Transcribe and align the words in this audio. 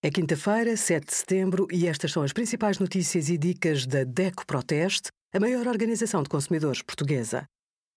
É 0.00 0.12
quinta-feira, 0.12 0.76
7 0.76 1.06
de 1.06 1.12
setembro, 1.12 1.66
e 1.72 1.88
estas 1.88 2.12
são 2.12 2.22
as 2.22 2.32
principais 2.32 2.78
notícias 2.78 3.28
e 3.28 3.36
dicas 3.36 3.84
da 3.84 4.04
DECO 4.04 4.46
Proteste, 4.46 5.08
a 5.34 5.40
maior 5.40 5.66
organização 5.66 6.22
de 6.22 6.28
consumidores 6.28 6.82
portuguesa. 6.82 7.44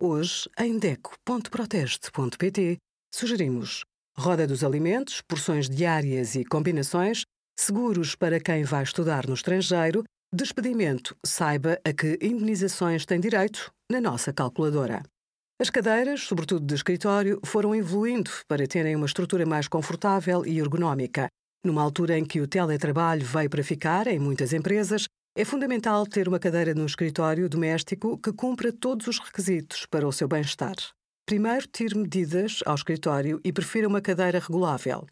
Hoje, 0.00 0.48
em 0.58 0.78
DECO.proteste.pt, 0.78 2.78
sugerimos 3.14 3.84
roda 4.16 4.46
dos 4.46 4.64
alimentos, 4.64 5.20
porções 5.20 5.68
diárias 5.68 6.34
e 6.34 6.46
combinações, 6.46 7.24
seguros 7.60 8.14
para 8.14 8.40
quem 8.40 8.64
vai 8.64 8.84
estudar 8.84 9.26
no 9.26 9.34
estrangeiro, 9.34 10.02
despedimento, 10.34 11.14
saiba 11.22 11.78
a 11.84 11.92
que 11.92 12.18
indenizações 12.22 13.04
tem 13.04 13.20
direito 13.20 13.70
na 13.90 14.00
nossa 14.00 14.32
calculadora. 14.32 15.02
As 15.60 15.68
cadeiras, 15.68 16.22
sobretudo 16.22 16.64
de 16.64 16.74
escritório, 16.74 17.38
foram 17.44 17.74
evoluindo 17.74 18.30
para 18.48 18.66
terem 18.66 18.96
uma 18.96 19.04
estrutura 19.04 19.44
mais 19.44 19.68
confortável 19.68 20.46
e 20.46 20.58
ergonómica 20.58 21.28
numa 21.64 21.82
altura 21.82 22.18
em 22.18 22.24
que 22.24 22.40
o 22.40 22.46
teletrabalho 22.46 23.24
veio 23.24 23.48
para 23.48 23.62
ficar 23.62 24.06
em 24.06 24.18
muitas 24.18 24.52
empresas, 24.52 25.06
é 25.36 25.44
fundamental 25.44 26.06
ter 26.06 26.28
uma 26.28 26.38
cadeira 26.38 26.74
no 26.74 26.84
escritório 26.84 27.48
doméstico 27.48 28.18
que 28.18 28.32
cumpra 28.32 28.72
todos 28.72 29.06
os 29.06 29.18
requisitos 29.18 29.86
para 29.86 30.06
o 30.06 30.12
seu 30.12 30.28
bem-estar. 30.28 30.74
Primeiro, 31.26 31.66
tire 31.68 31.96
medidas 31.96 32.60
ao 32.66 32.74
escritório 32.74 33.40
e 33.44 33.52
prefira 33.52 33.88
uma 33.88 34.00
cadeira 34.00 34.38
regulável. 34.38 35.06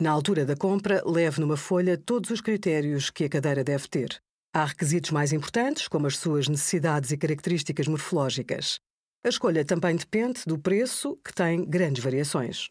Na 0.00 0.10
altura 0.10 0.46
da 0.46 0.56
compra, 0.56 1.02
leve 1.04 1.40
numa 1.40 1.56
folha 1.56 1.98
todos 1.98 2.30
os 2.30 2.40
critérios 2.40 3.10
que 3.10 3.24
a 3.24 3.28
cadeira 3.28 3.64
deve 3.64 3.88
ter. 3.88 4.20
Há 4.54 4.64
requisitos 4.64 5.10
mais 5.10 5.32
importantes, 5.32 5.88
como 5.88 6.06
as 6.06 6.16
suas 6.16 6.48
necessidades 6.48 7.10
e 7.10 7.18
características 7.18 7.88
morfológicas. 7.88 8.78
A 9.24 9.28
escolha 9.28 9.64
também 9.64 9.96
depende 9.96 10.42
do 10.46 10.58
preço, 10.58 11.18
que 11.24 11.34
tem 11.34 11.64
grandes 11.64 12.02
variações. 12.02 12.70